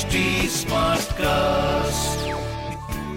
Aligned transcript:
HD 0.00 0.06
cast 1.12 2.28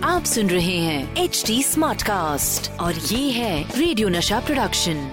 आप 0.03 0.23
सुन 0.23 0.49
रहे 0.49 0.77
हैं 0.77 1.15
एच 1.15 1.43
डी 1.47 1.63
स्मार्ट 1.63 2.01
कास्ट 2.01 2.79
और 2.79 2.95
ये 2.95 3.31
है 3.31 3.79
रेडियो 3.79 4.09
नशा 4.09 4.39
प्रोडक्शन 4.39 5.11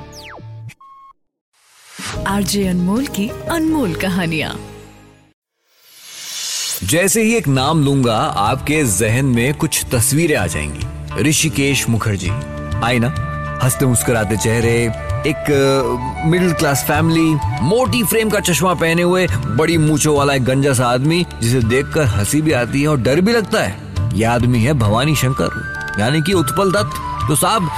आरजे 2.26 2.68
अनमोल 2.68 3.06
की 3.06 3.28
अनमोल 3.28 3.94
कहानिया। 3.94 4.56
जैसे 6.84 7.22
ही 7.22 7.34
एक 7.34 7.48
नाम 7.48 7.84
लूँगा 7.84 8.18
आपके 8.18 8.84
जहन 8.84 9.24
में 9.24 9.54
कुछ 9.54 9.86
तस्वीरें 9.94 10.36
आ 10.36 10.46
जाएँगी। 10.46 11.22
ऋषिकेश 11.22 11.88
मुखर्जी 11.88 12.30
आई 12.84 12.98
ना 12.98 13.29
हँसते 13.62 13.86
मुस्कुराते 13.86 14.36
चेहरे, 14.36 14.72
एक 15.26 16.22
मिडिल 16.26 16.52
क्लास 16.52 16.84
फैमिली 16.88 17.34
मोटी 17.62 18.02
फ्रेम 18.02 18.30
का 18.30 18.40
चश्मा 18.40 18.72
पहने 18.74 19.02
हुए, 19.02 19.26
बड़ी 19.56 19.76
मूछों 19.78 20.16
वाला 20.16 20.34
एक 20.34 20.44
गंजा 20.44 20.72
सा 20.72 20.86
आदमी, 20.86 21.24
जिसे 21.42 21.60
देखकर 21.60 22.04
हँसी 22.06 22.40
भी 22.42 22.52
आती 22.52 22.82
है 22.82 22.88
और 22.88 23.00
डर 23.00 23.20
भी 23.20 23.32
लगता 23.32 23.62
है। 23.62 23.76
यह 24.14 24.30
आदमी 24.32 24.62
है 24.62 24.72
भवानी 24.72 25.16
शंकर, 25.16 25.60
यानी 26.00 26.22
कि 26.22 26.32
उत्पल 26.32 26.72
दत्त। 26.72 27.28
तो 27.28 27.36
साहब, 27.36 27.68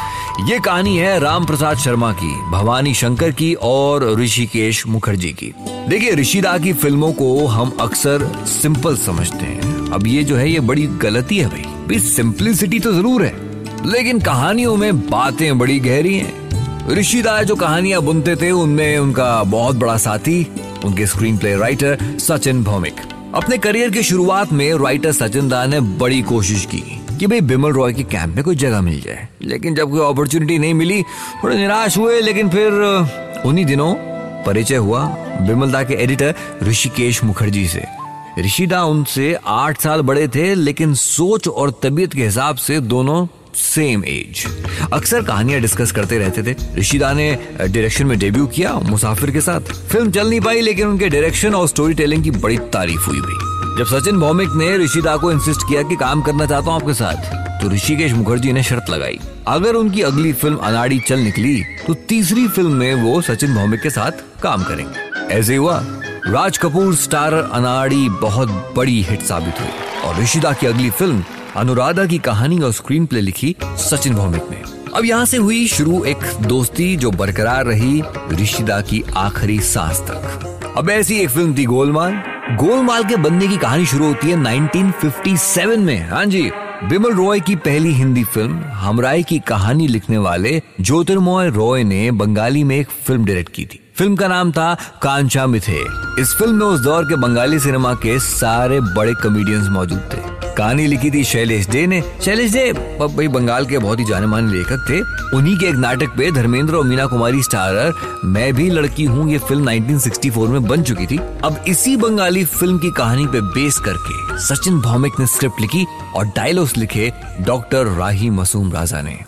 ये 0.48 0.58
कहानी 0.58 0.96
है 0.96 1.18
राम 1.20 1.44
प्रसाद 1.44 1.76
शर्मा 1.76 2.12
की, 2.12 2.32
भवानी 2.50 2.94
शंकर 2.94 3.30
की 3.30 3.52
और 3.54 4.10
ऋषिकेश 4.20 4.86
मुखर्जी 4.86 5.32
की। 5.32 5.52
देखिए 5.88 6.14
ऋषिदा 6.14 6.56
की 6.58 6.72
फ़िल्मों 6.72 7.12
को 7.12 7.46
हम 7.46 7.76
अक्सर 7.80 8.30
सिंपल 8.46 8.96
समझते 8.96 9.44
हैं। 9.46 9.90
अब 9.90 10.06
ये 10.06 10.24
जो 10.24 10.36
है, 10.36 10.50
ये 10.50 10.60
बड़ी 10.60 10.86
गलती 11.02 11.38
है 11.38 11.46
भाई। 11.46 11.98
सिंपलिसिटी 11.98 12.78
तो 12.80 12.92
ज़रूर 12.92 13.24
है। 13.24 13.51
लेकिन 13.86 14.20
कहानियों 14.20 14.76
में 14.76 15.10
बातें 15.10 15.58
बड़ी 15.58 15.80
गहरी 15.80 16.14
हैं। 16.18 16.42
ऋषिदा 16.90 17.42
जो 17.42 17.54
कहानियाँ 17.54 18.02
बुनते 18.02 18.36
थे, 18.36 18.50
उनमें 18.50 18.98
उनका 18.98 19.42
बहुत 19.42 19.76
बड़ा 19.76 19.96
साथी, 19.96 20.52
उनके 20.84 21.06
screen 21.06 21.38
play 21.38 21.56
writer 21.56 21.98
Sachin 22.18 22.64
Bhowmik. 22.64 22.94
अपने 23.34 23.58
करियर 23.58 23.90
की 23.90 24.02
शुरुआत 24.02 24.52
में 24.52 24.74
राइटर 24.74 25.12
सचिन 25.12 25.48
दा 25.48 25.66
ने 25.66 25.80
बड़ी 25.80 26.22
कोशिश 26.22 26.66
की 26.66 27.04
कि 27.20 27.26
भाई 27.26 27.40
बिमल 27.40 27.72
रॉय 27.72 27.92
के 27.92 28.02
कैंप 28.02 28.34
में 28.34 28.44
कोई 28.44 28.56
जगह 28.56 28.80
मिल 28.80 29.00
जाए। 29.00 29.28
लेकिन 29.42 29.74
जब 29.74 29.90
कोई 29.90 30.00
अपॉर्चुनिटी 30.00 30.58
नहीं 30.58 30.74
मिली, 30.74 31.02
थोड़े 31.02 31.56
निराश 31.56 31.98
हुए, 31.98 32.20
लेकिन 32.20 32.48
फिर, 32.48 32.72
उन्हीं 33.46 33.64
दिनों 33.64 33.94
परिचय 34.44 34.76
हुआ 34.76 35.04
बिमल 35.40 35.72
दा 35.72 35.82
के 35.82 35.94
एडिटर 35.94 36.34
ऋषिकेश 36.62 37.24
मुखर्जी 37.24 37.68
से। 37.68 37.84
ऋषिदा 38.38 38.84
उनसे 38.84 39.38
आठ 39.46 39.80
साल 39.80 40.00
बड़े 40.00 40.28
थे, 40.28 40.54
लेकिन 40.54 40.94
सोच 40.94 41.48
और 41.48 41.80
तबीयत 41.82 42.12
के 42.12 42.24
हिसाब 42.24 42.56
से 42.56 42.80
दोनों 42.80 43.26
सेम 43.54 44.04
एज 44.04 44.44
अक्सर 44.92 45.22
कहानियाँ 45.22 45.60
डिस्कस 45.60 45.92
करते 45.92 46.18
रहते 46.18 46.42
थे। 46.42 46.54
ऋषिदा 46.78 47.12
ने 47.12 47.32
डायरेक्शन 47.58 48.06
में 48.06 48.18
डेब्यू 48.18 48.46
किया 48.46 48.72
मुसाफिर 48.84 49.30
के 49.30 49.40
साथ। 49.40 49.72
फ़िल्म 49.90 50.10
चल 50.10 50.28
नहीं 50.28 50.40
पाई, 50.40 50.60
लेकिन 50.60 50.86
उनके 50.86 51.08
डायरेक्शन 51.08 51.54
और 51.54 51.68
स्टोरी 51.68 51.94
टेलिंग 51.94 52.24
की 52.24 52.30
बड़ी 52.32 52.58
तारीफ़ 52.72 53.06
हुई 53.06 53.20
भाई। 53.20 53.78
जब 53.78 53.86
सचिन 53.88 54.18
भौमिक 54.20 54.48
ने 54.56 54.76
ऋषिदा 54.78 55.16
को 55.16 55.32
इंसिस्ट 55.32 55.62
किया 55.62 55.82
कि 55.82 55.96
काम 55.96 56.22
करना 56.22 56.46
चाहता 56.46 56.70
हूँ 56.70 56.80
आपके 56.80 56.94
साथ 56.94 57.60
तो 57.62 57.68
ऋषिकेश 57.70 58.12
मुखर्जी 58.12 58.52
ने 58.52 58.62
शर्त 58.62 58.90
लगाई। 58.90 59.18
अगर 59.48 59.74
उनकी 59.74 60.02
अगली 60.02 60.32
फ़िल्म 60.32 60.56
अनाड़ी 60.58 60.98
चल 61.00 61.18
निकली 61.18 61.62
तो 61.86 61.94
तीसरी 62.08 62.46
फ़िल्म 62.48 62.72
में 62.72 62.94
वो 62.94 63.20
सचिन 63.22 63.54
भौमिक 63.54 63.80
के 63.80 63.90
साथ 63.90 64.24
काम 64.42 64.62
करेंगे। 64.64 65.34
ऐसे 65.34 65.56
हुआ। 65.56 65.80
राज 66.26 66.58
कपूर 66.58 66.94
स्टार 66.96 67.34
अनाड़ी 67.34 68.08
बहुत 68.20 68.72
बड़ी 68.76 69.00
हिट 69.02 69.22
साबित 69.22 69.60
हुई। 69.60 70.00
और 70.04 70.20
ऋषिदा 70.22 70.52
की 70.52 70.66
अगली 70.66 70.90
फ़िल्म 70.90 71.24
अनुराधा 71.56 72.04
की 72.06 72.18
कहानी 72.18 72.58
और 72.58 72.72
स्क्रीन 72.72 73.06
प्ले 73.06 73.20
लिखी 73.20 73.56
सचिन 73.62 74.14
भौमिक 74.14 74.42
ने। 74.50 74.62
अब 74.96 75.04
यहाँ 75.04 75.24
से 75.24 75.36
हुई 75.36 75.66
शुरू 75.66 76.04
एक 76.04 76.18
दोस्ती 76.42 76.96
जो 76.96 77.10
बरकरार 77.10 77.64
रही 77.64 78.02
ऋषिदा 78.32 78.80
की 78.80 79.02
आखिरी 79.16 79.60
सांस 79.60 80.00
तक। 80.00 80.74
अब 80.78 80.90
ऐसी 80.90 81.18
एक 81.18 81.28
फ़िल्म 81.28 81.56
थी 81.58 81.64
गोलमाल। 81.64 82.12
गोलमाल 82.56 83.04
के 83.04 83.16
बनने 83.16 83.48
की 83.48 83.56
कहानी 83.56 83.86
शुरू 83.86 84.06
होती 84.06 84.30
है 84.30 84.36
1957 84.36 85.78
में। 85.78 86.10
हाँ 86.10 86.24
जी, 86.24 86.50
बिमल 86.84 87.12
रॉय 87.12 87.40
की 87.40 87.56
पहली 87.56 87.92
हिंदी 87.92 88.24
फ़िल्म 88.24 88.60
हमराई 88.72 89.22
की 89.22 89.38
कहानी 89.38 89.88
लिखने 89.88 90.18
वाले 90.18 90.62
ज्योतिर्मय 90.80 91.50
रॉय 91.50 91.84
ने 91.84 92.10
बंगाली 92.10 92.64
में 92.64 92.76
एक 92.76 92.88
फ़िल्म 93.06 93.24
डायरेक्ट 93.24 93.52
की 93.54 93.64
थी। 93.64 93.80
फ़िल्म 93.96 94.16
का 94.16 94.28
नाम 94.28 94.52
था 94.52 94.74
कांचा 95.02 95.46
मिथे। 95.46 95.80
इस 96.22 96.34
फ़िल्म 96.38 96.54
में 96.54 96.66
उस 96.66 96.80
दौर 96.80 97.04
के 97.04 97.16
बंगाली 97.16 97.58
सिनेमा 97.60 97.94
के 97.94 98.18
सारे 98.18 98.80
बड़े 98.80 99.14
कॉमेडियंस 99.14 99.68
मौजूद 99.68 100.10
थे। 100.12 100.21
कहानी 100.52 100.86
लिखी 100.86 101.10
थी 101.10 101.22
शैलेश 101.24 101.68
डे 101.68 101.86
ने। 101.86 102.02
शैलेश 102.24 102.52
डे 102.52 102.72
भाई 102.72 103.28
बंगाल 103.28 103.66
के 103.66 103.78
बहुत 103.78 104.00
ही 104.00 104.04
जाने 104.04 104.26
माने 104.26 104.52
लेखक 104.52 104.86
थे। 104.90 105.00
उन्हीं 105.36 105.56
के 105.56 105.66
एक 105.66 105.74
नाटक 105.76 106.16
पे 106.18 106.30
धर्मेंद्र 106.32 106.74
और 106.74 106.84
मीना 106.84 107.06
कुमारी 107.06 107.42
स्टारर, 107.42 107.92
मैं 108.24 108.52
भी 108.54 108.68
लड़की 108.70 109.04
हूँ, 109.04 109.30
ये 109.30 109.38
फ़िल्म 109.38 109.70
1964 109.70 110.48
में 110.48 110.68
बन 110.68 110.82
चुकी 110.82 111.06
थी। 111.06 111.18
अब 111.44 111.64
इसी 111.68 111.96
बंगाली 111.96 112.44
फ़िल्म 112.44 112.78
की 112.78 112.90
कहानी 112.90 113.26
पे 113.26 113.40
बेस 113.50 113.78
करके 113.78 114.38
सचिन 114.38 114.80
भौमिक 114.80 115.20
ने 115.20 115.26
स्क्रिप्ट 115.26 115.60
लिखी 115.60 115.86
और 116.16 116.26
डायलॉग्स 116.26 116.76
लिखे 116.76 117.12
डॉक्टर 117.40 117.86
राही 117.98 118.30
मसूम 118.30 118.72
राजा 118.72 119.02
ने। 119.02 119.18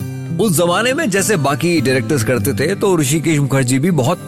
उस 0.43 0.57
जमाने 0.57 0.93
में 0.93 1.09
जैसे 1.09 1.35
बाकी 1.37 1.79
डायरेक्टर्स 1.81 2.23
करते 2.23 2.53
थे 2.53 2.73
तो 2.75 2.95
ऋषिकेश 2.97 3.39
मुखर्जी 3.39 3.79
भी 3.79 3.91
बहुत 3.93 4.27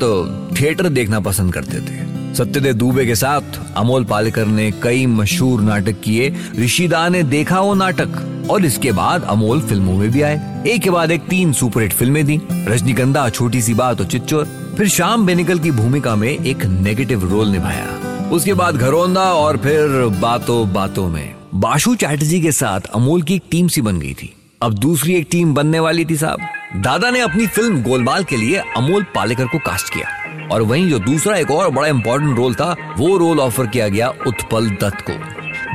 थिएटर 0.59 0.89
देखना 0.89 1.19
पसंद 1.19 1.53
करते 1.53 1.79
थे। 1.81 2.05
सत्यदेव 2.37 2.73
दुबे 2.73 3.05
के 3.05 3.15
साथ 3.15 3.59
अमोल 3.75 4.03
पालेकर 4.03 4.45
ने 4.45 4.71
कई 4.71 5.05
मशहूर 5.05 5.61
नाटक 5.61 6.01
किए। 6.03 6.33
ऋषिदा 6.59 7.07
ने 7.09 7.23
देखा 7.23 7.59
वो 7.59 7.73
नाटक, 7.73 8.47
और 8.49 8.65
इसके 8.65 8.91
बाद 8.91 9.23
अमोल 9.23 9.61
फ़िल्मों 9.61 9.93
में 9.93 10.11
भी 10.11 10.21
आए। 10.21 10.63
एक 10.67 10.81
के 10.81 10.89
बाद 10.89 11.11
एक 11.11 11.21
तीन 11.21 11.53
सुपरहिट 11.53 11.93
फ़िल्में 11.93 12.25
दी। 12.25 12.39
रजनीकंदा 12.51 13.29
छोटी 13.29 13.61
सी 13.61 13.73
बात 13.73 14.01
और 14.01 14.07
चिच्चोर। 14.07 14.45
फिर 14.77 14.87
श्याम 14.87 15.25
बेनिकल 15.25 15.59
की 15.59 15.71
भूमिका 15.71 16.15
में 16.15 16.29
एक 16.29 16.65
नेगेटिव 16.65 17.29
रोल 17.29 17.47
निभाया। 17.47 18.29
उसके 18.29 18.53
बाद 18.53 18.75
घरौंदा 18.75 19.21
और 19.21 19.57
फिर 19.57 19.87
बातों 20.21 20.73
बातों 20.73 21.07
में। 21.07 21.35
बाशु 21.55 21.95
चैटर्जी 21.95 22.41
के 22.41 22.51
साथ 22.51 22.81
अमोल 22.95 23.21
की 23.21 23.35
एक 23.35 23.43
टीम 23.51 23.67
सी 23.67 23.81
बन 23.81 23.99
गई 23.99 24.13
थी। 24.13 24.33
अब 24.61 24.73
दूसरी 24.73 25.13
एक 25.13 25.27
टीम 25.31 25.53
बनने 25.53 25.79
वाली 25.79 26.05
थी 26.05 26.15
साहब। 26.15 26.39
दादा 26.83 27.09
ने 27.11 27.19
अपनी 27.19 27.47
फ़िल्म 27.47 27.83
गोलमाल 27.83 28.23
के 28.23 28.37
लिए 28.37 28.63
अमोल 28.77 29.05
पालेकर 29.15 29.45
को 29.45 29.57
कास्ट 29.57 29.93
किया। 29.93 30.07
और 30.51 30.61
वहीं 30.61 30.89
जो 30.89 30.99
दूसरा 30.99 31.37
एक 31.37 31.51
और 31.51 31.69
बड़ा 31.69 31.87
इंपॉर्टेंट 31.87 32.37
रोल 32.37 32.55
था, 32.55 32.95
वो 32.97 33.17
रोल 33.17 33.39
ऑफ़र 33.39 33.67
किया 33.67 33.87
गया 33.87 34.09
उत्पल 34.27 34.69
दत्त 34.69 35.01
को। 35.09 35.13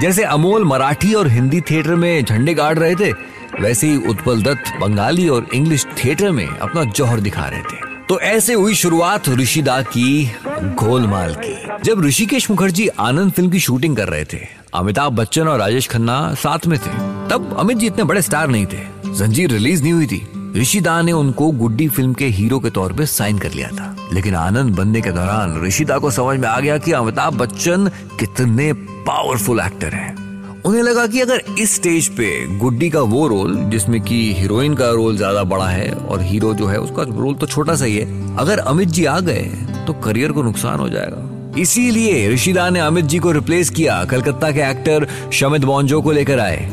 जैसे 0.01 0.23
अमोल 0.23 0.65
मराठी 0.65 1.15
और 1.15 1.29
हिंदी 1.29 1.61
थिएटर 1.61 1.95
में 1.95 2.25
झंडे 2.25 2.55
गाड़ 2.55 2.79
रहे 2.79 2.95
थे, 2.95 3.13
वैसे 3.61 3.87
ही 3.87 3.97
उत्पल 3.97 4.43
दत्त 4.43 4.81
बंगाली 4.81 5.29
और 5.29 5.47
इंग्लिश 5.55 5.87
थिएटर 6.05 6.31
में 6.31 6.47
अपना 6.47 6.85
जौहर 6.85 7.21
दिखा 7.21 7.49
रहे 7.49 7.61
थे। 7.61 7.93
तो 8.09 8.21
ऐसे 8.21 8.55
हुई 8.55 8.75
शुरुआत 8.75 9.29
ऋषिदा 9.29 9.83
की 9.83 10.33
गोलमाल 10.49 11.35
की। 11.35 11.69
जब 11.85 12.05
ऋषिकेश 12.05 12.51
मुखर्जी 12.51 12.89
आनंद 12.89 13.33
फ़िल्म 13.33 13.51
की 13.51 13.61
शूटिंग 13.61 13.97
कर 13.97 14.09
रहे 14.09 14.25
थे, 14.25 14.39
अमिताभ 14.75 15.13
बच्चन 15.13 15.49
और 15.49 15.59
राजेश 15.59 15.89
खन्ना 15.89 16.35
साथ 16.35 16.67
में 16.67 16.79
थे, 16.79 16.91
तब 17.31 17.57
अमित 17.59 17.77
जी 17.77 17.87
इतने 17.87 18.05
बड़े 18.05 18.23
स्टार 18.23 18.49
नहीं 18.49 18.67
थे। 18.67 18.93
जंजीर 19.07 19.51
रिलीज़ 19.51 19.83
नहीं 19.83 19.93
हुई 19.93 20.07
थी। 20.07 20.29
ऋषिदा 20.57 21.01
ने 21.03 21.13
उनको 21.13 21.51
गुड्डी 21.51 21.87
फ़िल्म 21.89 22.15
के 22.15 22.27
हीरो 22.29 22.59
के 22.61 22.71
तौर 22.71 22.93
पे 22.93 23.05
साइन 23.07 23.39
कर 23.39 23.53
लिया 23.53 23.69
था। 23.69 23.95
लेकिन 24.13 24.35
आनंद 24.35 24.75
बनने 24.77 25.01
के 25.01 25.11
दौरान 25.11 25.61
ऋषिदा 25.65 25.99
को 25.99 26.11
समझ 26.11 26.39
में 26.39 26.49
आ 26.49 26.59
गया 26.61 26.77
कि 26.79 26.93
अमिताभ 26.93 27.35
बच्चन 27.35 27.89
कितने 28.21 28.73
पावरफुल 29.07 29.61
एक्टर 29.61 29.95
हैं। 29.95 30.63
उन्हें 30.63 30.83
लगा 30.83 31.07
कि 31.07 31.21
अगर 31.21 31.43
इस 31.59 31.75
स्टेज 31.75 32.09
पे 32.09 32.59
गुड्डी 32.59 32.91
का 32.91 33.01
वो 33.03 33.27
रोल 33.29 33.55
जिसमें 33.71 34.01
कि 34.01 34.21
हीरोइन 34.35 34.75
का 34.75 34.91
रोल 34.91 35.17
ज़्यादा 35.17 35.45
बड़ा 35.45 35.69
है 35.69 35.91
और 35.91 36.23
हीरो 36.23 36.55
जो 36.55 36.67
है, 36.67 36.79
उसका 36.79 37.03
रोल 37.03 37.35
तो 37.35 37.47
छोटा 37.47 37.75
सा 37.75 37.85
ही 37.85 37.97
है, 37.97 38.37
अगर 38.37 38.59
अमित 38.59 38.89
जी 38.89 39.05
आ 39.05 39.19
गए 39.21 39.43
तो 39.87 39.93
करियर 39.95 40.33
को 40.33 40.43
नुकसान 40.43 40.79
हो 40.79 40.89
जाएगा। 40.89 41.59
इसीलिए 41.61 42.29
ऋषिदा 42.31 42.71
ने 42.71 42.81
अमित 42.81 43.05
जी 43.05 43.19
को 43.19 43.33
रिप्लेस 43.33 43.71
किया। 43.71 44.05
कलकत्ता 44.05 44.51
के 44.51 44.71
एक्टर 44.71 45.07
शमित 45.33 45.65
बॉन्जो 45.65 46.01
को 46.03 46.13
लेकर 46.13 46.41
आए। 46.41 46.69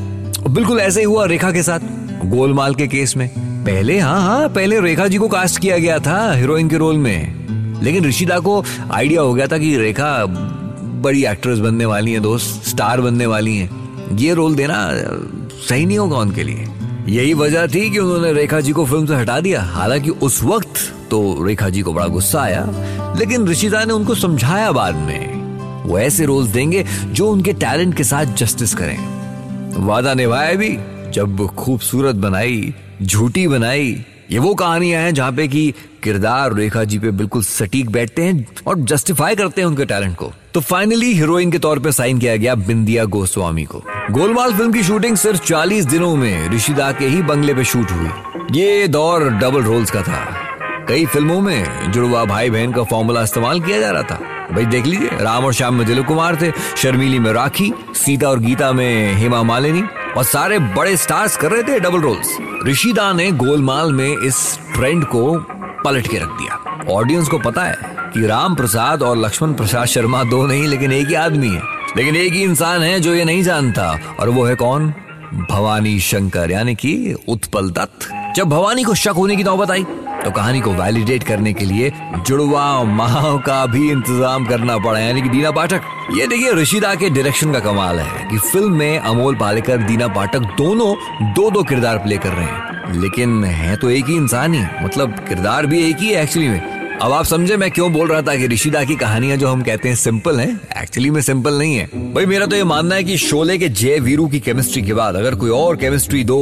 बिल्कुल 0.48 0.80
ऐसे 0.80 1.00
ही 1.00 1.06
हुआ 1.06 1.26
रेखा 1.26 1.52
के 1.52 1.64
साथ, 1.64 1.80
गोलमाल 2.26 2.76
के 2.76 2.88
केस 2.88 3.16
में। 3.18 3.30
पहले 3.60 4.00
हाँ 4.00 4.22
हाँ 4.22 4.50
पहले 4.50 4.80
रेखा 4.82 5.08
जी 5.08 5.18
को 5.18 5.28
कास्ट 5.28 5.60
किया 5.60 5.78
गया 5.78 6.00
था 6.00 6.34
हीरोइन 6.34 6.70
के 6.70 6.78
रोल 6.78 6.98
में। 6.98 7.82
लेकिन 7.84 8.06
ऋषिदा 8.06 8.40
को 8.40 8.64
आइडिया 8.92 9.22
हो 9.22 9.34
गया 9.34 9.48
था 9.48 9.58
कि 9.58 9.78
रेखा 9.78 10.26
बड़ी 11.02 11.26
एक्ट्रेस 11.26 11.60
बनने 11.60 11.86
वाली 11.86 12.14
है, 12.14 12.20
दोस्त 12.20 12.68
स्टार 12.70 13.02
बनने 13.02 13.26
वाली 13.26 13.58
हैं। 13.58 14.18
ये 14.18 14.34
रोल 14.34 14.56
देना 14.56 14.90
सही 15.70 15.86
नहीं 15.86 15.98
होगा 15.98 16.18
उनके 16.18 16.44
लिए। 16.44 16.68
यही 17.08 17.34
वजह 17.34 17.68
थी 17.68 17.90
कि 17.90 18.00
उन्होंने 18.00 18.34
रेखा 18.34 18.60
जी 18.60 18.72
को 18.72 18.86
फ़िल्म 18.86 19.06
से 19.06 19.16
हटा 19.16 19.40
दिया। 19.40 19.62
हालाँकि 19.62 20.10
उस 20.10 20.44
वक्त 20.44 20.94
तो 21.12 21.46
रेखा 21.46 21.70
जी 21.70 21.82
को 21.82 21.94
बड़ा 21.94 22.08
गुस्सा 22.08 22.42
आया, 22.42 22.66
लेकिन 23.20 23.48
ऋषिदा 23.48 23.84
ने 23.86 23.94
उनको 23.94 24.16
समझाया 24.16 24.72
बाद 24.72 24.96
में। 24.96 25.84
वो 25.84 26.00
ऐसे 26.00 26.26
रोल्स 26.26 26.50
देंगे 26.50 26.86
जो 27.06 27.32
उनके 27.32 27.54
टैलेंट 27.54 27.96
के 27.96 28.04
साथ 28.04 28.26
जस्टिस 28.26 28.74
करें। 28.74 28.98
वादा 29.86 30.14
निभाया 30.14 30.54
भी, 30.54 30.78
जब 31.12 31.48
खूबसूरत 31.48 32.16
बनाई 32.16 32.74
झूठी 33.04 33.48
बनाई। 33.48 34.06
ये 34.32 34.40
वो 34.40 34.56
कहानियाँ 34.56 35.02
हैं 35.02 35.14
जहाँ 35.14 35.32
पे 35.32 35.48
कि 35.48 35.74
किरदार 36.04 36.54
रेखा 36.54 36.84
जी 36.84 37.00
पे 37.00 37.12
बिल्कुल 37.12 37.44
सटीक 37.44 37.90
बैठते 37.90 38.22
हैं 38.22 38.48
और 38.68 38.80
जस्टिफाई 38.80 39.36
करते 39.36 39.62
हैं 39.62 39.68
उनके 39.68 39.86
टैलेंट 39.86 40.16
को। 40.16 40.34
तो 40.54 40.60
फाइनली 40.60 41.14
हीरोइन 41.14 41.52
के 41.52 41.60
तौर 41.60 41.80
पे 41.80 41.92
साइन 41.92 42.20
किया 42.20 42.36
गया 42.36 42.56
बिंदिया 42.56 43.06
गोस्वामी 43.06 43.64
को। 43.64 43.84
गोलमाल 44.12 44.54
फ़िल्म 44.54 44.74
की 44.74 44.84
शूटिंग 44.84 45.18
सिर्फ़ 45.18 45.44
40 45.44 45.86
दिनों 45.86 46.16
में 46.16 46.50
ऋषिदा 46.50 46.92
के 46.92 47.06
ही 47.06 47.22
बंगले 47.22 47.54
पे 47.54 47.64
शूट 47.64 47.92
हुई। 47.92 48.10
ये 48.52 48.88
दौर 48.88 49.30
डबल 49.30 49.62
रोल्स 49.62 49.92
का 49.92 50.02
था। 50.02 50.26
कई 50.88 51.06
फ़िल्मों 51.06 51.42
में 51.42 51.92
जुड़वा 51.92 52.26
भाई 52.26 52.50
बहन 52.50 52.72
का 52.72 52.84
फॉर्मूला 52.84 53.24
इस्तेमाल 53.24 53.62
किया 53.62 53.80
जा 53.80 53.92
रहा 53.92 54.04
था। 54.04 54.20
भाई 54.52 54.66
देख 54.66 54.86
लीजिए, 54.86 55.10
राम 55.22 55.46
और 55.46 55.54
श्याम 55.54 55.76
में 55.76 55.88
दिलीप 55.88 56.06
कुमार 56.06 56.38
थे, 56.42 56.52
शर्मीली 56.78 57.20
में 57.20 57.34
राखी, 57.34 57.74
सीता 57.96 58.30
और 58.30 58.40
गीता 58.40 58.72
में 58.72 59.14
हेमा 59.14 59.44
मालिनी। 59.44 59.84
और 60.18 60.24
सारे 60.24 60.60
बड़े 60.60 60.98
स्टार्स 60.98 61.38
कर 61.38 61.52
रहे 61.52 61.64
थे 61.64 61.80
डबल 61.80 62.00
रोल्स। 62.02 62.38
ऋषिदा 62.68 63.14
ने 63.14 63.32
गोलमाल 63.32 63.94
में 63.94 64.18
इस 64.18 64.60
ट्रेंड 64.76 65.06
को 65.06 65.46
पलट 65.86 66.08
के 66.08 66.18
रख 66.18 66.28
दिया। 66.28 66.86
ऑडियंस 66.94 67.28
को 67.28 67.40
पता 67.40 67.64
है 67.64 67.78
कि 67.84 68.28
राम 68.28 68.56
प्रसाद 68.56 69.02
और 69.02 69.18
लक्ष्मण 69.18 69.54
प्रसाद 69.54 69.86
शर्मा 69.86 70.24
दो 70.24 70.48
नहीं, 70.48 70.68
लेकिन 70.68 70.92
एक 70.92 71.08
ही 71.08 71.14
आदमी 71.14 71.50
है। 71.50 71.62
लेकिन 71.98 72.16
एक 72.16 72.34
ही 72.34 72.44
इंसान 72.44 72.82
है 72.82 73.00
जो 73.00 73.14
ये 73.16 73.26
नहीं 73.26 73.44
जानता, 73.44 74.00
और 74.20 74.30
वो 74.30 74.46
है 74.46 74.56
कौन? 74.56 74.94
भवानी 75.52 76.00
शंकर, 76.00 76.52
यानी 76.52 76.76
कि 76.76 77.16
उत्पल 77.28 77.70
दत्त। 77.70 78.34
जब 78.36 78.50
भवानी 78.50 78.84
को 78.84 78.94
शक 78.94 79.14
होने 79.18 79.36
की 79.36 79.44
नौबत 79.44 79.72
आई। 79.72 79.86
तो 80.30 80.34
कहानी 80.34 80.60
को 80.62 80.72
वैलिडेट 80.74 81.24
करने 81.24 81.52
के 81.54 81.66
लिए 81.66 81.92
जुड़वा 82.28 82.64
माओ 82.86 83.38
का 83.40 83.66
भी 83.66 83.90
इंतज़ाम 83.92 84.46
करना 84.46 84.78
पड़ा 84.78 85.00
यानी 85.00 85.22
कि 85.22 85.30
दीना 85.30 85.52
पाठक। 85.52 85.82
ये 86.18 86.28
देखिए 86.28 86.52
ऋषिदा 86.54 86.94
के 86.96 87.10
डायरेक्शन 87.10 87.54
का 87.54 87.60
कमाल 87.60 88.00
है 88.00 88.28
कि 88.30 88.38
फ़िल्म 88.40 88.78
में 88.78 89.00
अमोल 89.00 89.36
पालेकर, 89.36 89.78
दीना 89.80 90.08
पाठक 90.08 90.40
दोनों 90.58 90.94
दो 91.34 91.50
दो 91.52 91.64
किरदार 91.64 91.98
प्ले 91.98 92.18
कर 92.18 92.30
रहे 92.30 92.46
हैं। 92.46 93.02
लेकिन 93.02 93.44
है 93.44 93.76
तो 93.76 93.90
एक 93.90 94.06
ही 94.06 94.16
इंसान 94.16 94.54
ही 94.54 94.62
मतलब 94.84 95.16
किरदार 95.28 95.66
भी 95.66 95.82
एक 95.90 95.98
ही 96.00 96.08
है 96.08 96.24
एक्चुअली 96.24 96.50
में। 96.50 96.79
अब 97.02 97.12
आप 97.14 97.26
समझे 97.26 97.58
मैं 97.58 97.72
क्यों 97.72 97.94
बोल 97.94 98.08
रहा 98.08 98.22
था 98.22 98.36
कि 98.36 98.48
ऋषिदा 98.48 98.84
की 98.84 98.96
कहानियाँ 98.96 99.38
जो 99.38 99.48
हम 99.48 99.62
कहते 99.64 99.90
हैं 99.90 99.96
सिंपल 99.96 100.40
हैं 100.40 100.82
एक्चुअली 100.82 101.10
में 101.10 101.22
सिंपल 101.22 101.54
नहीं 101.54 101.76
है। 101.76 101.86
भाई, 102.14 102.26
मेरा 102.26 102.46
तो 102.46 102.56
ये 102.56 102.64
मानना 102.64 102.96
है 102.96 103.04
कि 103.04 103.18
शोले 103.18 103.58
के 103.58 103.70
जय 103.70 104.00
वीरू 104.00 104.28
की 104.28 104.40
केमिस्ट्री 104.40 104.82
के 104.82 104.94
बाद 104.94 105.16
अगर 105.16 105.36
कोई 105.36 105.50
और 105.50 105.76
केमिस्ट्री 105.76 106.24
दो 106.24 106.40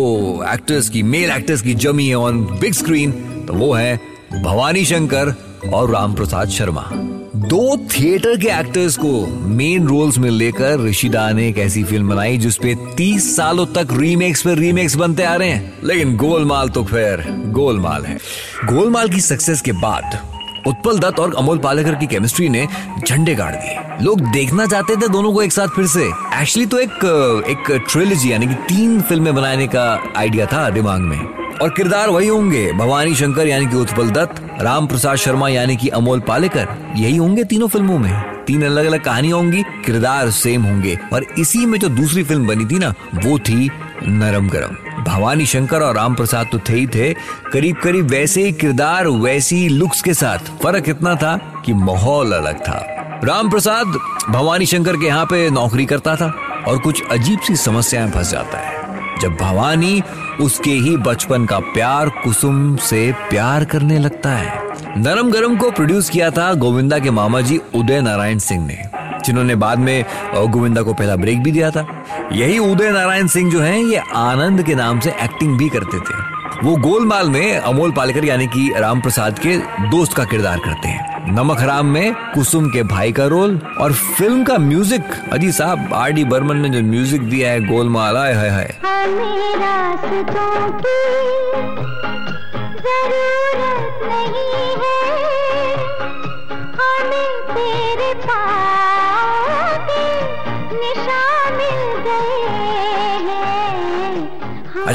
एक्टर्स 0.53 0.89
की 0.89 1.03
मेल 1.03 1.31
एक्टर्स 1.31 1.61
की 1.61 1.73
जमी 1.73 2.07
है 2.07 2.15
ऑन 2.15 2.39
बिग 2.61 2.73
स्क्रीन 2.73 3.11
तो 3.47 3.53
वो 3.53 3.73
है 3.73 3.99
भवानी 4.43 4.85
शंकर 4.85 5.33
और 5.73 5.91
राम 5.91 6.13
प्रसाद 6.13 6.49
शर्मा। 6.49 6.89
दो 7.35 7.77
थिएटर 7.77 8.37
के 8.37 8.47
एक्टर्स 8.47 8.97
को 8.97 9.27
मेन 9.27 9.87
रोल्स 9.87 10.17
में 10.17 10.29
लेकर 10.29 10.83
ऋषिदा 10.85 11.31
ने 11.31 11.47
एक 11.49 11.57
ऐसी 11.57 11.83
फ़िल्म 11.83 12.09
बनाई 12.09 12.37
जिसपे 12.37 12.75
30 12.97 13.35
सालों 13.35 13.65
तक 13.65 13.87
रीमेक्स 13.91 14.41
पे 14.41 14.55
रीमेक्स 14.55 14.95
बनते 14.95 15.23
आ 15.23 15.35
रहे 15.35 15.49
हैं। 15.49 15.73
लेकिन 15.83 16.15
गोलमाल 16.17 16.69
तो 16.69 16.83
फिर 16.83 17.25
गोलमाल 17.45 18.05
है। 18.05 18.17
गोलमाल 18.65 19.09
की 19.09 19.21
सक्सेस 19.21 19.61
के 19.61 19.71
बाद 19.71 20.19
उत्पल 20.67 20.99
दत्त 20.99 21.19
और 21.19 21.35
अमोल 21.35 21.57
पालेकर 21.57 21.95
की 21.95 22.07
केमिस्ट्री 22.07 22.49
ने 22.49 22.67
झंडे 23.07 23.35
गाड़ 23.35 23.51
दिए। 23.55 24.05
लोग 24.05 24.21
देखना 24.21 24.65
चाहते 24.65 24.95
थे 24.95 25.07
दोनों 25.07 25.33
को 25.33 25.41
एक 25.41 25.51
साथ 25.51 25.67
फिर 25.67 25.87
से। 25.87 26.05
एक्चुअली 26.41 26.65
तो 26.65 26.79
एक 26.79 27.45
एक 27.49 27.85
ट्रिलॉजी 27.91 28.31
यानी 28.31 28.47
कि 28.47 28.53
तीन 28.53 29.01
फ़िल्में 29.01 29.35
बनाने 29.35 29.67
का 29.67 30.13
आइडिया 30.17 30.45
था 30.45 30.69
दिमाग 30.69 31.01
में। 31.01 31.19
और 31.57 31.69
किरदार 31.69 32.09
वही 32.09 32.27
होंगे। 32.27 32.73
भवानी 32.73 33.15
शंकर, 33.15 33.47
यानी 33.47 33.65
कि 33.65 33.75
उत्पल 33.75 34.09
दत्त, 34.09 34.41
राम 34.61 34.87
प्रसाद 34.87 35.15
शर्मा, 35.15 35.49
यानी 35.49 35.75
कि 35.75 35.87
अमोल 35.89 36.19
पालेकर, 36.19 36.67
यही 36.95 37.17
होंगे 37.17 37.43
तीनों 37.43 37.67
फ़िल्मों 37.67 37.97
में। 37.99 38.43
तीन 38.47 38.65
अलग 38.65 38.85
अलग 38.85 39.03
कहानियाँ 39.03 39.37
होंगी, 39.37 39.63
किरदार 39.85 40.29
सेम 40.31 40.63
होंगे। 40.63 40.97
और 41.13 41.25
इसी 41.39 41.65
में 41.65 41.79
जो 41.79 41.89
दूसरी 41.89 42.23
फ़िल्म 42.23 42.47
बनी 42.47 42.65
थी 42.65 42.79
ना, 42.79 42.93
वो 43.15 43.39
थी 43.39 43.69
नरम 44.07 44.49
गरम। 44.49 44.86
भवानी 45.07 45.45
शंकर 45.45 45.81
और 45.81 45.95
राम 45.95 46.15
प्रसाद 46.15 46.47
तो 46.51 46.59
थे 46.59 46.73
ही 46.73 46.87
थे। 46.87 47.13
करीब 47.53 47.75
करीब 47.75 48.09
वैसे 48.09 48.43
ही 48.43 48.51
किरदार, 48.51 49.07
वैसी 49.07 49.67
लुक्स 49.69 50.01
के 50.01 50.13
साथ। 50.13 50.51
फ़र्क 50.63 50.89
इतना 50.89 51.15
था 51.15 51.35
कि 51.65 51.73
माहौल 51.73 52.31
अलग 52.31 52.61
था। 52.61 52.85
राम 53.23 53.49
प्रसाद 53.49 53.97
भवानी 54.29 54.65
शंकर 54.65 54.97
के 54.97 55.05
यहाँ 55.05 55.25
पे 55.25 55.49
नौकरी 55.49 55.85
करता 55.85 56.15
था 56.15 56.33
और 56.67 56.79
कुछ 56.79 57.03
अजीब 57.11 57.39
सी 57.39 57.55
समस्याएँ 57.55 58.11
फंस 58.11 58.31
जाता 58.31 58.57
है। 58.57 58.75
जब 59.19 59.35
भवानी 59.35 60.01
उसके 60.41 60.71
ही 60.71 60.95
बचपन 60.97 61.45
का 61.45 61.59
प्यार, 61.59 62.09
कुसुम 62.23 62.75
से 62.75 63.11
प्यार 63.29 63.65
करने 63.65 63.99
लगता 63.99 64.29
है। 64.29 64.61
नरम 64.97 65.31
गरम 65.31 65.55
को 65.57 65.71
प्रोड्यूस 65.71 66.09
किया 66.09 66.29
था 66.31 66.53
गोविंदा 66.53 66.99
के 66.99 67.11
मामा 67.11 67.41
जी 67.41 67.59
उदय 67.75 68.01
नारायण 68.01 68.39
सिंह 68.39 68.65
ने, 68.67 68.83
जिन्होंने 69.25 69.55
बाद 69.55 69.79
में 69.79 70.05
गोविंदा 70.35 70.81
को 70.81 70.93
पहला 70.93 71.15
ब्रेक 71.15 71.41
भी 71.43 71.51
दिया 71.51 71.71
था। 71.71 71.87
यही 72.31 72.59
उदय 72.59 72.91
नारायण 72.91 73.27
सिंह 73.27 73.51
जो 73.51 73.59
हैं, 73.59 73.79
ये 73.79 74.01
आनंद 74.15 74.63
के 74.63 74.75
नाम 74.75 74.99
से 74.99 75.09
एक्टिंग 75.09 75.57
भी 75.57 75.69
करते 75.69 75.99
थे। 75.99 76.37
वो 76.63 76.77
गोलमाल 76.77 77.29
में 77.29 77.57
अमोल 77.57 77.91
पालेकर 77.91 78.25
यानी 78.25 78.47
कि 78.47 78.73
राम 78.77 79.01
प्रसाद 79.01 79.39
के 79.39 79.57
दोस्त 79.89 80.13
का 80.13 80.23
किरदार 80.23 80.59
करते 80.59 80.87
हैं। 80.87 81.35
नमक 81.35 81.59
हराम 81.59 81.85
में 81.85 82.13
कुसुम 82.13 82.69
के 82.69 82.83
भाई 82.83 83.11
का 83.11 83.25
रोल 83.25 83.61
और 83.79 83.93
फ़िल्म 83.93 84.43
का 84.43 84.57
म्यूज़िक 84.57 85.03
अजी 85.33 85.51
साहब, 85.51 85.93
आर 85.93 86.11
डी 86.11 86.23
बर्मन 86.23 86.57
ने 86.57 86.69
जो 86.69 86.81
म्यूज़िक 86.81 87.21
दिया 87.21 87.51
है, 87.51 87.67
गोलमाल 87.67 88.17
आय 88.17 88.33
नहीं। 88.33 88.49
है 88.49 88.77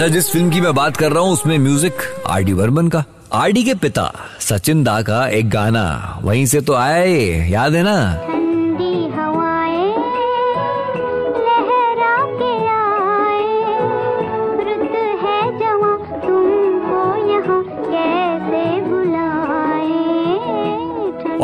अच्छा 0.02 0.12
जिस 0.12 0.30
फ़िल्म 0.30 0.50
की 0.50 0.60
मैं 0.60 0.72
बात 0.74 0.96
कर 0.96 1.12
रहा 1.12 1.22
हूँ 1.22 1.32
उसमें 1.32 1.58
म्यूज़िक 1.58 2.00
आर 2.26 2.42
डी 2.44 2.52
वर्मन 2.52 2.88
का। 2.88 3.04
आर 3.32 3.50
डी 3.52 3.62
के 3.64 3.74
पिता 3.74 4.06
सचिन 4.40 4.82
दा 4.84 5.00
का 5.02 5.26
एक 5.28 5.50
गाना 5.50 5.84
वहीं 6.22 6.46
से 6.46 6.60
तो 6.60 6.74
आया 6.74 7.02
ये 7.02 7.50
याद 7.50 7.74
है 7.74 7.82
ना? 7.82 7.98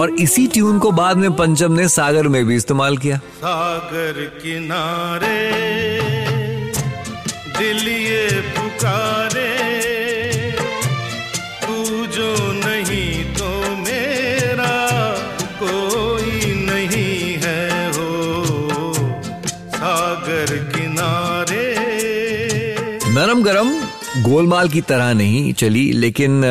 और 0.00 0.11
इसी 0.20 0.46
ट्यून 0.46 0.78
को 0.78 0.90
बाद 0.93 1.16
में 1.16 1.32
पंचम 1.37 1.72
ने 1.72 1.88
सागर 1.88 2.28
में 2.28 2.44
भी 2.46 2.56
इस्तेमाल 2.56 2.96
किया। 2.96 3.16
सागर 3.19 4.25
किनारे 4.43 5.37
दिल 7.58 7.88
ये 7.88 8.40
पुकारे। 8.56 9.46
तू 11.62 12.06
जो 12.06 12.52
नहीं 12.52 13.25
तो 13.34 13.49
मेरा 13.76 14.76
कोई 15.62 16.52
नहीं 16.64 17.34
है 17.44 17.88
हो। 17.88 18.93
सागर 19.69 20.56
किनारे। 20.75 21.66
नरम 23.08 23.43
गरम 23.43 23.70
गोलमाल 24.22 24.69
की 24.69 24.81
तरह 24.81 25.12
नहीं 25.14 25.52
चली, 25.52 25.93
लेकिन 25.93 26.43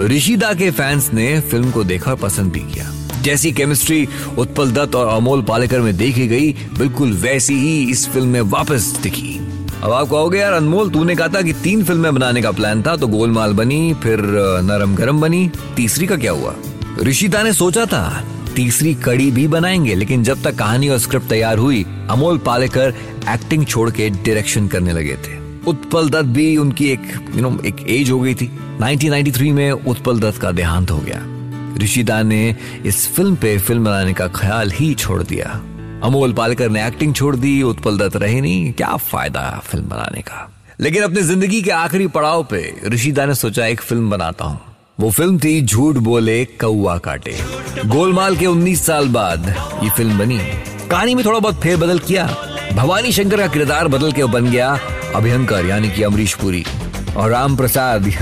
ऋषिदा 0.00 0.52
के 0.54 0.70
फैंस 0.70 1.10
ने 1.12 1.40
फ़िल्म 1.40 1.70
को 1.70 1.84
देखा, 1.84 2.14
पसंद 2.14 2.52
भी 2.52 2.60
किया। 2.60 2.90
जैसी 3.22 3.52
केमिस्ट्री 3.52 4.08
उत्पल 4.38 4.70
दत्त 4.70 4.94
और 4.94 5.08
अमोल 5.08 5.42
पालेकर 5.42 5.80
में 5.80 5.96
देखी 5.96 6.26
गई, 6.28 6.52
बिल्कुल 6.78 7.12
वैसी 7.12 7.54
ही 7.54 7.90
इस 7.90 8.08
फ़िल्म 8.08 8.28
में 8.28 8.40
वापस 8.40 8.82
दिखी। 9.02 9.38
अब 9.82 9.92
आप 9.92 10.08
कहोगे, 10.08 10.38
यार, 10.38 10.52
अनमोल, 10.52 10.90
तूने 10.90 11.14
कहा 11.16 11.28
था 11.28 11.42
कि 11.42 11.52
तीन 11.52 11.84
फ़िल्में 11.84 12.14
बनाने 12.14 12.42
का 12.42 12.50
प्लान 12.50 12.82
था 12.82 12.96
तो 12.96 13.06
गोलमाल 13.08 13.52
बनी, 13.52 13.94
फिर 13.94 14.20
नरम 14.62 14.94
गरम 14.94 15.20
बनी। 15.20 15.50
तीसरी 15.76 16.06
का 16.06 16.16
क्या 16.16 16.32
हुआ? 16.32 16.54
ऋषिता 17.02 17.42
ने 17.42 17.52
सोचा 17.52 17.86
था, 17.86 18.24
तीसरी 18.56 18.94
कड़ी 18.94 19.30
भी 19.30 19.48
बनाएँगे, 19.48 19.94
लेकिन 19.94 20.24
जब 20.24 20.42
तक 20.42 20.54
कहानी 20.54 20.88
और 20.88 20.98
स्क्रिप्ट 20.98 21.28
तैयार 21.28 21.58
हुई, 21.58 21.84
अमोल 22.10 22.38
पालेकर 22.38 22.94
एक्टिंग 23.28 23.66
छोड़ 23.66 23.90
के 23.90 24.10
डायरेक्शन 24.10 24.68
करने 24.68 24.92
लगे 24.92 25.16
थे। 25.16 25.40
उत्पल 25.66 26.08
दत्त 26.08 26.28
भी 26.28 26.56
उनकी 26.56 26.86
एक 26.86 27.32
यू 27.36 27.42
नो 27.42 27.58
एक 27.66 27.76
एज 27.88 28.10
हो 28.10 28.20
गई 28.20 28.34
थी। 28.34 28.50
1993 28.80 29.52
में 29.52 29.70
उत्पल 29.72 30.20
दत्त 30.20 30.38
का 30.38 30.52
देहांत 30.52 30.90
हो 30.90 30.98
गया। 30.98 31.26
ऋषिदा 31.82 32.22
ने 32.22 32.56
इस 32.86 33.08
फ़िल्म 33.14 33.34
पे 33.34 33.58
फ़िल्म 33.58 33.84
बनाने 33.84 34.12
का 34.12 34.28
ख्याल 34.28 34.70
ही 34.70 34.94
छोड़ 34.94 35.22
दिया। 35.22 35.60
अमोल 36.02 36.32
पालकर 36.32 36.68
ने 36.68 36.86
एक्टिंग 36.86 37.14
छोड़ 37.14 37.36
दी, 37.36 37.62
उत्पल 37.62 37.98
दत्त 37.98 38.16
रहे 38.16 38.40
नहीं। 38.40 38.72
क्या 38.72 38.96
फ़ायदा 38.96 39.62
फ़िल्म 39.64 39.84
बनाने 39.84 40.20
का? 40.20 40.50
लेकिन 40.80 41.02
अपनी 41.02 41.22
ज़िंदगी 41.22 41.62
के 41.62 41.70
आखिरी 41.70 42.06
पड़ाव 42.06 42.44
पे 42.44 42.80
ऋषिदा 42.86 43.26
ने 43.26 43.34
सोचा, 43.34 43.66
एक 43.66 43.80
फ़िल्म 43.80 44.10
बनाता 44.10 44.44
हूँ। 44.44 44.60
वो 45.00 45.10
फ़िल्म 45.10 45.38
थी 45.38 45.62
झूठ 45.62 45.96
बोले 45.96 46.44
कौआ 46.44 46.98
काटे। 46.98 47.38
गोलमाल 47.86 48.36
के 48.36 48.46
19 48.46 48.86
साल 48.86 49.08
बाद 49.08 49.54
ये 49.82 49.90
फ़िल्म 49.90 50.18
बनी। 50.18 50.38
कहानी 50.90 51.14
में 51.14 51.24
थोड़ा 51.24 51.38
बहुत 51.38 51.60
फेर 51.60 51.76
बदल 51.76 51.98
किया। 51.98 52.36
भवानी 52.72 53.12
शंकर 53.12 53.36
का 53.36 53.46
किरदार 53.46 53.88
बदल 53.88 54.12
के 54.12 54.24
बन 54.24 54.50
गया, 54.50 54.78
अभियंकर, 55.14 55.66
यानी 55.66 55.90
कि 55.90 56.02
अमरीश 56.02 56.34
पुरी। 56.34 56.64
और 57.16 57.30
राम 57.30 57.56
प्रसाद, 57.56 58.12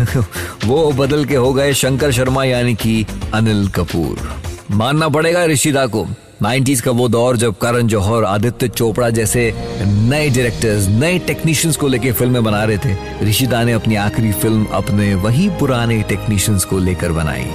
वो 0.65 0.93
बदल 0.93 1.25
के 1.25 1.37
हो 1.37 1.55
गए 1.55 1.75
शंकर 1.75 2.13
शर्मा, 2.13 2.45
यानी 2.45 2.75
कि 2.75 3.07
अनिल 3.35 3.69
कपूर। 3.69 4.43
मानना 4.71 5.09
पड़ेगा 5.09 5.45
ऋषिदा 5.45 5.87
को। 5.87 6.09
90s 6.42 6.80
का 6.80 6.90
वो 6.90 7.09
दौर 7.09 7.37
जब 7.37 7.59
करण 7.59 7.87
जौहर, 7.87 8.25
आदित्य 8.25 8.68
चोपड़ा 8.68 9.11
जैसे 9.11 9.52
नए 9.82 10.30
डायरेक्टर्स 10.30 10.88
नए 10.88 11.18
टेक्नीशियंस 11.18 11.76
को 11.76 11.88
लेकर 11.88 12.12
फ़िल्में 12.12 12.44
बना 12.44 12.64
रहे 12.64 12.78
थे, 12.78 13.25
ऋषिदा 13.25 13.64
ने 13.64 13.73
अपनी 13.73 13.94
आखिरी 13.94 14.32
फ़िल्म 14.32 14.64
अपने 14.64 15.14
वही 15.14 15.49
पुराने 15.49 16.02
टेक्नीशियंस 16.02 16.64
को 16.64 16.78
लेकर 16.78 17.12
बनाई। 17.12 17.47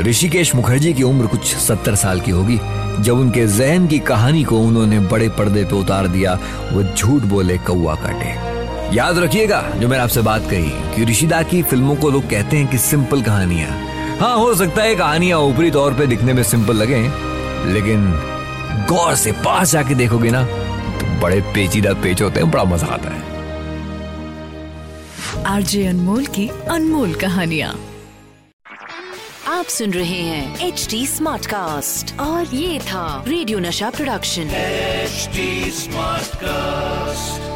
ऋषिकेश 0.00 0.54
मुखर्जी 0.54 0.92
की 0.92 1.02
उम्र 1.02 1.26
कुछ 1.26 1.56
सत्तर 1.56 1.94
साल 1.94 2.20
की 2.20 2.30
होगी। 2.30 2.58
जब 3.02 3.18
उनके 3.18 3.46
जहन 3.46 3.86
की 3.86 3.98
कहानी 3.98 4.44
को 4.44 4.58
उन्होंने 4.58 5.00
बड़े 5.00 5.28
पर्दे 5.28 5.64
पे 5.64 5.76
उतार 5.76 6.08
दिया, 6.08 6.38
वो 6.72 6.82
झूठ 6.82 7.22
बोले 7.22 7.58
कौआ 7.58 7.94
काटे। 7.94 8.96
याद 8.96 9.18
रखिएगा, 9.18 9.62
जो 9.76 9.88
मैंने 9.88 10.02
आपसे 10.02 10.20
बात 10.20 10.50
कही, 10.50 10.96
कि 10.96 11.04
ऋषिदा 11.04 11.42
की 11.42 11.62
फ़िल्मों 11.62 11.96
को 11.96 12.10
लोग 12.10 12.30
कहते 12.30 12.56
हैं 12.56 12.66
कि 12.66 12.78
सिंपल 12.78 13.22
कहानियाँ। 13.22 13.70
हाँ 14.18 14.36
हो 14.36 14.54
सकता 14.54 14.82
है 14.82 14.94
कहानियाँ 14.94 15.38
ऊपरी 15.38 15.70
तौर 15.70 15.94
पे 15.94 16.06
दिखने 16.06 16.32
में 16.32 16.42
सिंपल 16.42 16.76
लगे 16.76 17.27
लेकिन 17.66 18.10
गौर 18.88 19.14
से 19.14 19.32
पास 19.44 19.72
जाके 19.72 19.94
देखोगे 19.94 20.30
ना 20.30 20.42
तो 20.98 21.20
बड़े 21.20 21.40
पेचीदा 21.54 21.92
पेच 22.02 22.22
होते 22.22 22.40
हैं 22.40 22.50
बड़ा 22.50 22.64
मज़ा 22.64 22.86
आता 22.86 23.14
है। 23.14 23.26
आरजे 25.46 25.86
अनमोल 25.86 26.26
की 26.26 26.48
अनमोल 26.70 27.14
कहानिया। 27.14 27.74
आप 29.48 29.64
सुन 29.64 29.90
रहे 29.90 30.20
हैं 30.22 30.66
एच 30.66 30.86
डी 30.90 31.06
स्मार्ट 31.06 31.46
कास्ट 31.46 32.18
और 32.20 32.54
ये 32.54 32.78
था 32.80 33.24
रेडियो 33.28 33.58
नशा 33.58 33.90
प्रोडक्शन। 33.90 34.42
H 34.42 35.28
smart 35.74 36.28
Smartcast. 36.28 37.47